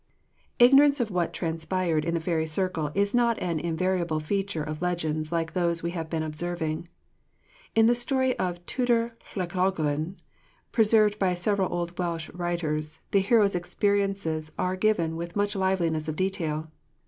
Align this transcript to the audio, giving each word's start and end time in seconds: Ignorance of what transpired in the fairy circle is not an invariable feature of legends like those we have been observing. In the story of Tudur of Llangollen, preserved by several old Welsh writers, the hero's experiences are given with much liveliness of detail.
Ignorance 0.57 0.99
of 0.99 1.11
what 1.11 1.31
transpired 1.31 2.05
in 2.05 2.15
the 2.15 2.19
fairy 2.19 2.47
circle 2.47 2.89
is 2.95 3.13
not 3.13 3.37
an 3.37 3.59
invariable 3.59 4.19
feature 4.19 4.63
of 4.63 4.81
legends 4.81 5.31
like 5.31 5.53
those 5.53 5.83
we 5.83 5.91
have 5.91 6.09
been 6.09 6.23
observing. 6.23 6.87
In 7.75 7.85
the 7.85 7.93
story 7.93 8.35
of 8.39 8.65
Tudur 8.65 9.11
of 9.13 9.13
Llangollen, 9.37 10.17
preserved 10.71 11.19
by 11.19 11.35
several 11.35 11.71
old 11.71 11.99
Welsh 11.99 12.31
writers, 12.31 12.97
the 13.11 13.19
hero's 13.19 13.53
experiences 13.53 14.51
are 14.57 14.75
given 14.75 15.17
with 15.17 15.35
much 15.35 15.55
liveliness 15.55 16.07
of 16.07 16.15
detail. 16.15 16.71